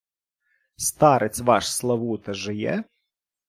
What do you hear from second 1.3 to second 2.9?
ваш Славута жиє?